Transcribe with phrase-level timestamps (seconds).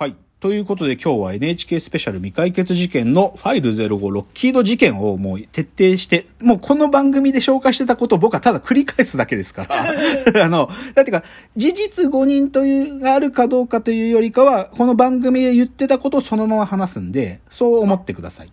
[0.00, 0.16] はい。
[0.40, 9.92] ということで今日は NHK スペシャル未解決事件のファイル05ロッキード事件をもう徹底して、もうこの番組で紹介してたことを僕はただ繰り返すだけですから。
[10.42, 11.22] あの、だってか、
[11.54, 18.52] 事実誤認というがあるかどうかというよりかは、この番組で言ってたことをそのまま話すんで、そう思ってください。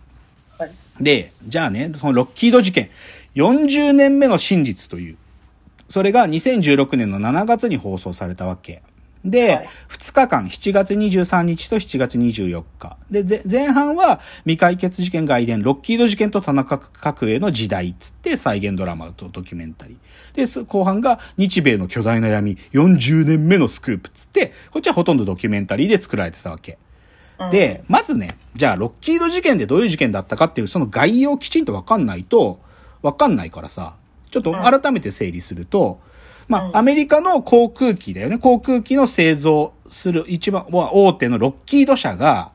[0.58, 0.70] はい。
[1.00, 2.90] で、じゃあね、そのロッキード事件、
[3.36, 5.16] 40年目の真実という、
[5.88, 8.82] それが2016年の7月に放送されたわけ。
[9.24, 12.96] で、はい2日間、7月23日と7月24日。
[13.10, 20.36] で、ぜ前半は未解決事件外伝、ロッキード事件と田中角栄の時代っつって再現ドラマとドキュメンタリー。
[20.36, 26.78] で、そ後半が日米の巨大な闇、40年目のスクープっつって、こっちはほとんどドキュメンタリーで作られてたわけ。
[27.50, 32.60] で、まずね、じゃあ、ロッキード事件でどういう事件だったかっていう、その概要をきちんとわかんないと、
[33.02, 33.96] わかんないからさ、
[34.30, 36.00] ちょっと改めて整理すると、
[36.48, 38.38] まあ、アメリカの航空機だよね。
[38.38, 42.52] 航空機の製造する一番まあ大手のロッキード社が、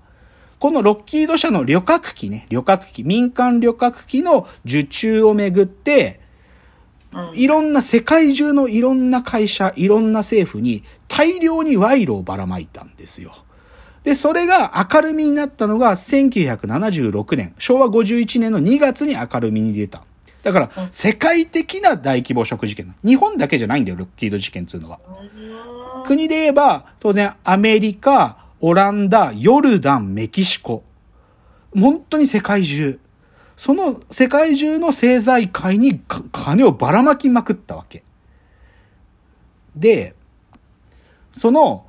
[0.60, 6.22] このロッキード社の旅客機ね、旅客機、民間旅客機の受注をめぐって、
[7.36, 13.32] いろんな世界中のいろんな会社、いろんな政府に大量に賄賂をばらまいたんですよ。
[14.04, 20.04] で、それが明るみになったのが1976年、昭和51年の2月に明るみに出た。
[20.44, 22.94] だから、世界的な大規模食事件。
[23.04, 25.00] 日本だけじゃないんだよ、ロッキード事件っていうのは。
[26.06, 30.84] 国で言えば、当然アメリカ、オランダ、ヨルダン、メキシコ。
[31.74, 33.00] 本当に世界中。
[33.56, 38.04] その世界中の政財界にか金をばらまきまくったわけ。
[39.76, 40.16] で、
[41.32, 41.86] その、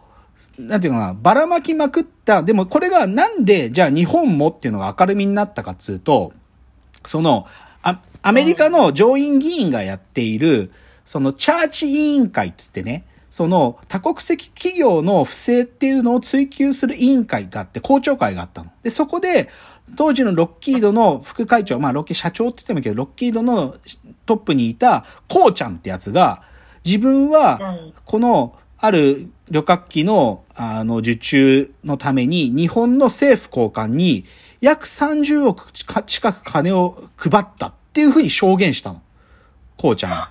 [0.58, 6.32] なんていうかな、ばらまきまくった、でもこれがなんで、じゃあ日本もっていうのが明るみになったかっつうと、
[7.04, 7.46] その、
[7.84, 10.72] あアメリカの上院議員がやっている、
[11.04, 18.70] そのチャーチ委員会っつってね、その多国籍企業の不正っていうのを追及する委員会があって、公聴会があったの。
[18.82, 19.50] で、そこで、
[19.96, 23.76] 当時のロッキードの副会長、まあロッキー社長って言ってもいいけど、ロッキードの
[24.24, 26.42] トップにいた、こうちゃんってやつが、
[26.84, 34.24] 自分はうん、この、ある旅客機の、あの、受注のために、日本の政府高官に、
[34.64, 39.02] 約30億近く金を配ったっていうふうに証言したの。
[39.76, 40.30] こうちゃんが。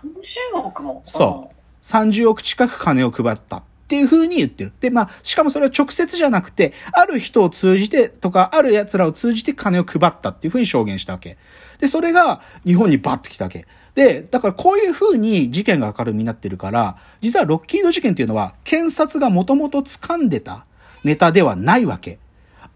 [0.56, 1.04] 30億も。
[1.06, 1.56] そう。
[1.86, 4.74] 30億近く金を配ったっていう風に言ってる。
[4.80, 11.38] で、まあ、しかもそれは直接じゃなくて、ある人を通じてとか、ある奴らを通じて金を配ったっていう風に証言したわけ。
[11.78, 13.68] で、それが日本にバッと来たわけ。
[13.94, 20.66] で、だからこういう風に事件が明るみになってるから、実はロッキード事件っていうのは、検察がもともと掴んでた
[21.04, 22.18] ネタではないわけ。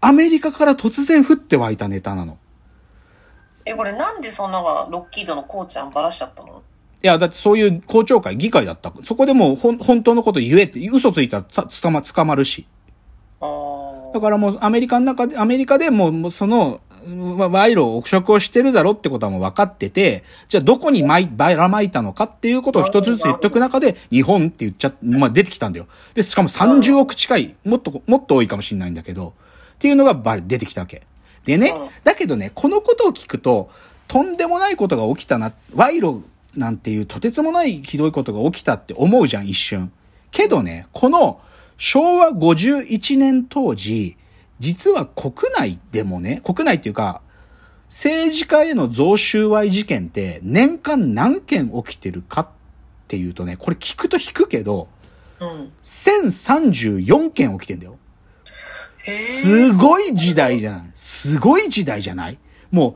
[0.00, 2.38] アメリカから突然降って湧いたネタなの。
[3.64, 6.62] え、これなんでそんながロッキードのこうちゃんばらしちゃったの？
[7.02, 8.92] いや、だってそういう公聴会、議会だった。
[9.02, 12.66] そこでもうほん本当のこと言えって、嘘ついたらさ捕ま、捕まるし。
[13.40, 25.86] だからもうアメリカの中で、アメリカでもうもうその、まあ賄賂を汚職をしてるだろってことはもう分かってて、じゃあどこにまいばらまいたのかっていうことを一つずつ言っとく中で、日本って言っちゃ、まあ出てきたんだよ。
[26.14, 29.34] で、しかも30億近い、もっと、もっと多いかもしれないんだけど、
[29.78, 31.06] っていうのがばれ出てきたわけ。
[31.44, 33.70] でねうん、だけどね、このことを聞くと、
[34.08, 36.24] とんでもないことが起きたな、賄賂
[36.56, 39.92] なんていうとてつもないひどいことが起きたって思うじゃん、一瞬。
[40.30, 41.40] けどね、この
[41.76, 44.16] 昭和51年当時、
[44.58, 47.22] 実は国内でもね、国内っていうか、
[47.88, 52.48] 政治家への贈収賄事件って年間何件起きてるかっ
[53.06, 54.88] ていうとね、これ聞くと引くけど、
[55.40, 55.72] うん。
[55.84, 57.96] 1034件起きてんだよ。
[59.08, 60.90] すごい時代じゃない？
[60.94, 62.38] すごい時代じゃない？
[62.70, 62.94] もう、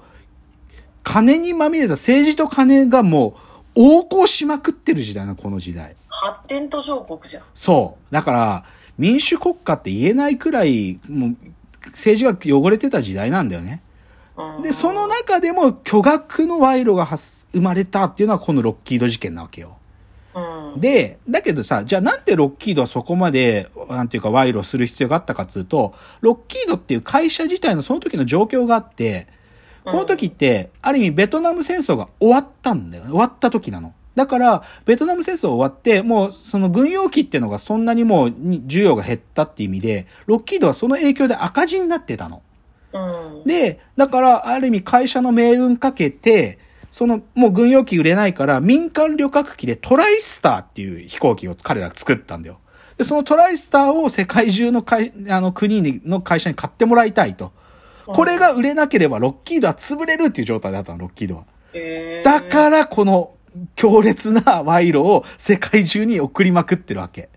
[1.03, 3.35] 金にまみれた政治と金がも
[3.77, 5.97] う、横行しまくってる時代な、この時代。
[6.09, 7.45] 発展途上国じゃん。
[7.55, 8.15] そう。
[8.15, 8.65] だから、
[8.99, 11.37] 民主国家って言えないくらい、もう、
[11.87, 13.83] 政治が汚れてた時代なんだよね。
[14.37, 19.77] うん、で、その中でも巨額の賄賂が発生まれたっていうのはこのロッキード事件なわけよ。
[20.35, 20.81] うん。
[20.81, 29.29] で、だけどさ、じゃあなんでロッキードはそこまで、なんていうか賄賂する必要があったかっつうと、ロッキードっていう会社自体のその時の状況があって、
[29.85, 33.11] この時って、ある意味ベトナム戦争が終わったんだよね。
[33.11, 33.95] 終わった時なの。
[34.15, 42.43] だから、ベトナム戦争終わって、もうその軍用機っていうのがそんなにもうに需要が減ったっていう意味で、ロッキードはその影響で赤字になってたの。
[42.93, 42.99] う
[43.41, 43.45] ん。
[43.45, 46.59] で、だから、ある意味会社の命運かけて、
[46.93, 52.61] その、もう軍用機売れないから、民間旅客機でトライスターっていう飛行機を彼らが作ったんだよ。
[52.99, 57.53] で、そのトライスターを世界中の会、あの国にの会社に買ってもらいたいと。
[58.05, 61.45] これが売れなければロッキードは潰れるっていう状態だったの、ロッキードは。
[62.25, 63.37] だから、この
[63.75, 67.31] 強烈な賄賂を世界中に送りまくってるわけ。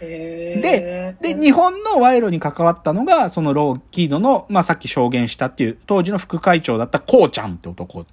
[0.00, 8.04] でで、日本の賄賂に関わったのが、そのロッキードの、まあ、さっき証言したっていう、当時の副会長だったコウちゃんって男。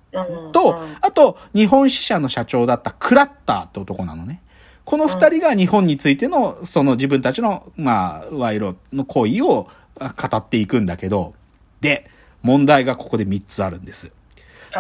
[0.52, 4.42] と、あと、日本支社の社長だったクラッターって男なのね。
[4.84, 9.70] この二人が日本についての、その自分たちの、まあ、賄賂の行為を
[10.00, 11.34] 語っていくんだけど、
[11.80, 12.10] で、
[12.42, 14.12] 問題がここで三つあるんです。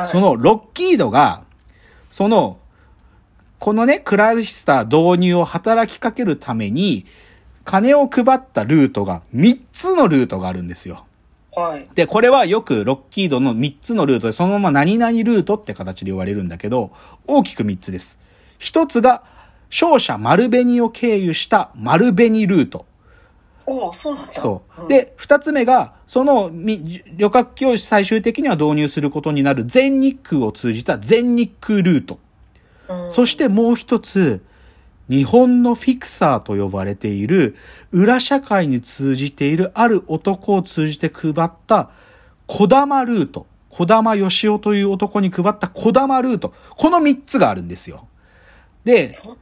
[0.07, 1.43] そのロッキードが、
[2.11, 2.57] その、
[3.59, 7.05] このね、クラシスター導入を働きかけるために、
[7.63, 11.05] 金を配ったルートが3つのルートがあるんですよ。
[11.55, 11.87] はい。
[11.95, 16.91] で、これはよくロッキードの3つのルートで、そのまま何々ルートって形で言われるんだけど、
[17.25, 18.19] 大きく3つです。
[18.59, 19.23] 1つが、
[19.69, 22.85] 商社丸紅を経由した丸紅ルート。
[23.65, 24.33] おお、そうなんだ。
[24.33, 24.85] そう。
[24.85, 32.19] ん、で、二つ目が、そのみ旅客機を最終的には導入することになる全日空を通じた全日空ルート。
[32.89, 34.41] うん、そしてもう一つ、
[35.09, 37.55] 日本のフィクサーと呼ばれている、
[37.91, 41.89] 裏社会に通じているある男を通じて配った、
[42.45, 43.47] 小玉ルート。
[43.69, 46.53] 小玉義夫という男に配った小玉ルート。
[46.77, 48.07] この三つがあるんですよ。
[48.85, 49.37] で、そ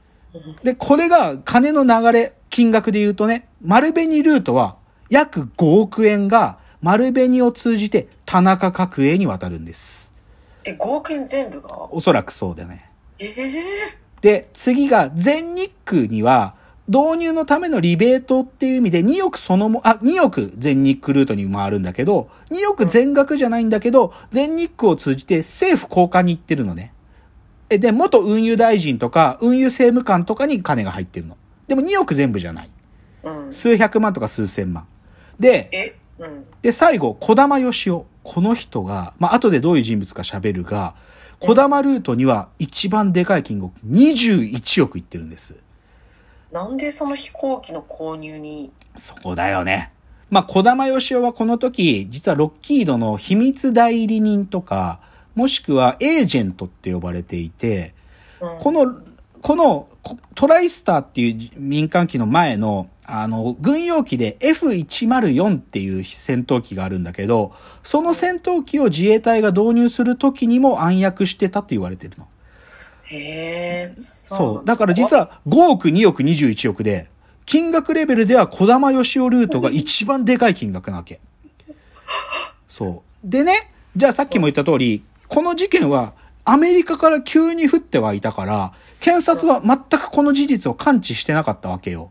[0.63, 4.77] で、これが金の流れ、金額で言うとね、丸紅ルートは
[5.09, 10.11] 約5億円が丸紅を通じて田中角栄に渡るんです。
[10.63, 11.93] え、5億円全部が？
[11.93, 12.91] おそらくそうだね。
[13.19, 16.55] ええで、次が全日空には
[16.87, 26.93] 導入のためのリベートっていう意味で2億そのも、あ、2億全日空ルートに回るんだけど、2億全額じゃないんだけど、全日空を通じて政府交換に行ってるのね。
[27.69, 31.37] えで、元運輸大臣とか、運輸政務官とかに金が入ってるの。
[31.67, 32.71] でも2億全部じゃない。
[33.23, 33.53] うん。
[33.53, 34.85] 数百万とか数千万。
[35.39, 35.97] で。
[36.61, 38.05] で、最後、小玉義夫。
[38.23, 40.95] この人が、まあ、後でどういう人物か喋るが、
[41.39, 45.61] 小玉ルートには一番でかい金額、21億いってるんです。
[46.51, 49.91] なんでその飛行機の購入に、そこだよね。
[50.29, 54.99] まあ、小玉義夫はこの時、実はロッキードの秘密代理人とか、
[55.35, 57.93] もしくはエージェントって呼ばれていて、
[58.41, 59.01] うん、この、
[59.41, 59.94] このこ
[60.35, 67.53] トライスターっていう民間機の前の、あの、軍用機で F104 っていう戦闘機があるんだけど、
[67.83, 72.27] その戦闘機を自衛隊が導入する時にも暗躍してたって言われてるの。
[73.03, 73.93] へえ。
[73.95, 74.65] そう。
[74.65, 77.09] だから実は5億、2億、21億で、
[77.45, 81.19] 金額レベルでは小玉義夫ルートが一番でかい金額なわけ。
[82.67, 83.29] そう。
[83.29, 86.13] でね、じゃあさっきも言った通り、この事件は
[86.43, 88.73] アメリカから急に降ってはいたから、
[89.05, 92.09] 検察は全くこの事実を感知してなかったわけよ。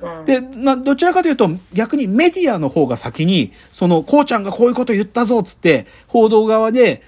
[0.00, 7.02] うん、で、まあ、どちらかというと、逆にメディアの方が先に、その、こうちゃんがこういうこと言ったぞ、つって、報道側で、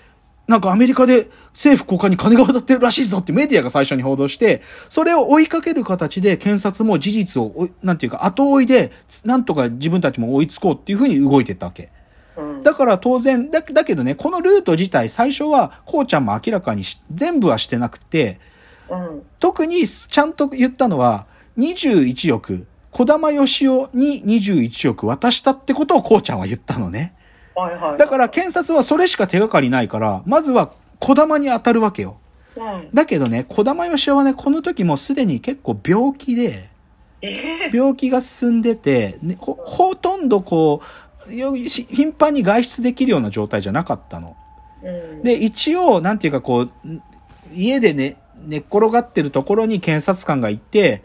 [0.49, 8.91] なんかアメリカで政府高官に金が渡ってるらしいぞってメディアが最初に報道して、それを追いかける形で検察も事実をなんていうか後追いで、
[9.25, 11.91] なんとか自分たちも追いつこうっていうふうに動いてったわけ。
[12.37, 18.41] うん、だから当然、だだけどね、このルート自体最初はこうちゃんも明らかにし全部はしてなくて、
[18.91, 21.27] うん、特にちゃんと言ったのは、
[21.59, 27.15] 21億、小玉義夫に21億渡したってことをこうちゃんは言ったのね。
[27.55, 27.99] はいはい。
[27.99, 32.19] だから検察はそれしか手がかりないから、まずは小玉に当たるわけよ。
[32.57, 36.69] うん、だけどね、小玉義夫はね、この時もすでに結構病気で、
[37.21, 37.71] え？
[37.73, 40.81] 病気が進んでて、ね、ほ、ほとんどこ
[41.27, 44.37] う、頻繁に外出できるような状態じゃなかったの。
[44.83, 46.71] うん、で、一応、なんていうかこう、
[47.55, 48.17] 家でね、
[48.47, 51.03] 寝っ転がってるところに検察官が行って、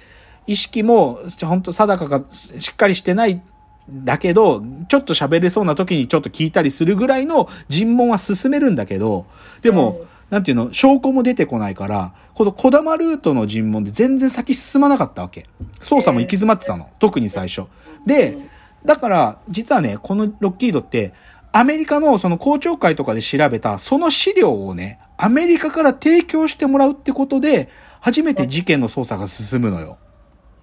[0.48, 3.42] 意識も、本当定かがしっかりしてない
[3.90, 9.26] だけど、ちょっと喋れそうな時にちょっと聞いたりするぐらいの尋問は進めるんだけど、
[9.62, 15.46] でも、うんなんていうの、証拠も出てこないから、この小玉ルートの尋問で全然先進まなかったわけ。
[15.80, 16.90] 捜査も行き詰まってたの。
[16.98, 17.68] 特に最初。
[18.08, 18.36] で、
[18.84, 21.14] だから、実はね、このロッキードって、
[21.54, 27.70] アメリカのその公聴会とかで調べた、その資料をね、アメリカから提供してもらうってことで、
[28.02, 30.00] 初めて事件の捜査が進むのよ。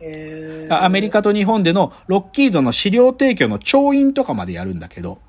[0.00, 5.20] へアメリカと日本でのロッキードの資料提供の調印とかまでやるんだけど、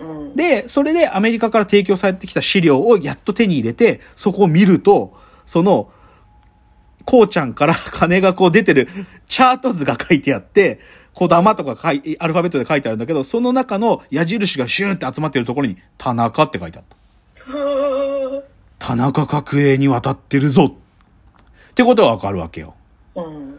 [0.00, 5.92] うんうん、で、それでアメリカから提供されてきた資料をやっと手に入れて、そこを見ると、その、
[7.04, 8.88] こうちゃんから金がこう出てる
[9.28, 10.80] チャート図が書いてあって、
[11.16, 16.96] 小玉とか書い、アルファベットで書いてあるんだけど、その中の矢印がシューンって集まってるところに、田中って書いてあった。
[18.78, 20.64] 田中角栄に渡ってるぞ
[21.70, 22.74] ってことがわかるわけよ。
[23.14, 23.58] うん、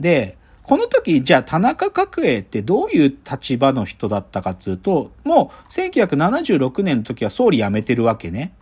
[0.00, 8.54] で、この時、じゃあ田中角栄ってどういう立場の人だったかっつうと、もう1976年の時は総理辞めてるわけね。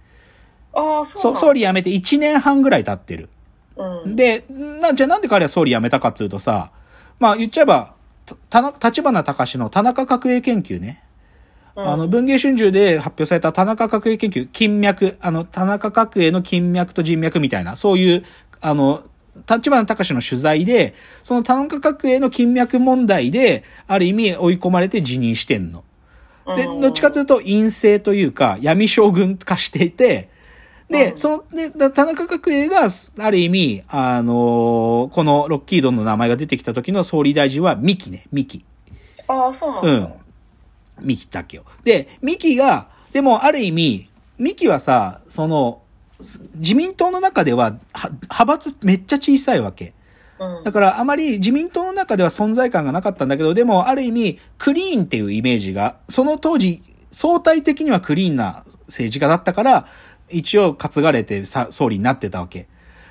[0.75, 3.29] ああ、そうそ総理辞めて1年半ぐらい経ってる。
[3.77, 6.73] うん、で、な、じゃあなんで彼は総理辞めたかっつうとさ、
[7.21, 7.95] まあ言っちゃえば、
[8.27, 11.03] 立花隆の田中角栄研究ね。
[11.75, 18.25] うんあの、文芸春秋で発表された田中角栄研究、金脈、あの、田中角栄の金脈と人脈みたいな、そういう、
[18.61, 19.05] あの、
[19.49, 25.85] 立花隆の取材で、その田中角栄の金脈問題で、ある意味追い込まれて辞任してんの。
[26.57, 30.29] で、うんどっちかというと陰性というか、闇将軍化していて、
[30.93, 38.65] で、うんその、で、だ田中角栄が、ある意味、あのーこのロッキードの名前が出てきた時の総理大臣はミキね、ミキ。
[39.27, 40.15] ああ、そうなんだ。
[41.01, 41.07] うん。
[41.07, 41.65] ミキだけよ。
[41.83, 44.09] で、ミキが、でもある意味、
[44.39, 45.83] ミキはさ、その、
[46.21, 49.95] す自民党の中では、は派閥めっちゃ小さいわけ。
[50.39, 50.65] うん。
[50.65, 59.87] だからあまり自民党の中では存在感がなかったんだけど、でもある意味、クリーンっていうイメージが、その当時、相対的にはクリーンな政治家だったから、
[60.31, 62.69] 一応担がれてさ総理になってたわけ。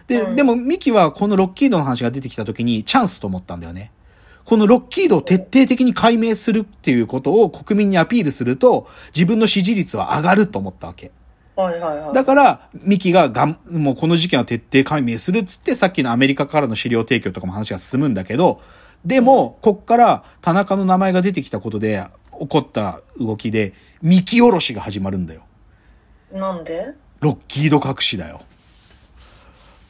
[0.07, 3.91] で、うんでもミキはこのロッキードの話が出てきた時にチャンスと思ったんだよね。
[4.43, 11.11] このロッキードを徹底的に解明するっていうことを国民にアピールすると、自分の支持率は上がると思ったわけ。
[11.55, 12.13] はいはいはい。
[12.13, 18.61] だから、ミキががん、もうこの事件は徹底解明するっつって、さっきのアメリカからの資料提供とかも話が進むんだけど、
[19.05, 22.03] でも、こっから田中の名前が出てきたことで、
[22.39, 25.43] 起こった動きで、ミキおろしが始まるんだよ。
[26.33, 26.93] なんで？
[27.19, 28.41] ロッキード隠しだよ。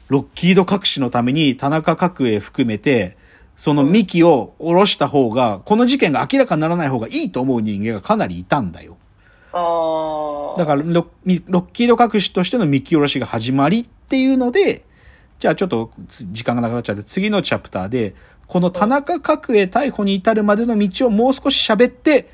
[0.08, 3.16] ロッキード隠しのために田中角栄含めて、
[3.56, 8.98] そのミキを下ろした方が、この事件が明らかにならない方がいいと思う人間がかなりいたんだよ。
[9.52, 10.58] ああ。
[10.58, 14.84] だからロロッキード隠しとしての見き下ろしが始まりっていうので、
[15.38, 18.14] じゃあちょっとつ時間がなくなっちゃって、次のチャプターで、
[18.46, 22.28] この田中角栄逮捕に至るまでの道をもう少し喋って、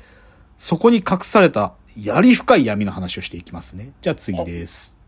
[0.57, 3.91] そこに隠されたやり深い闇の話をしていきますね。
[4.01, 4.98] じゃあ次です。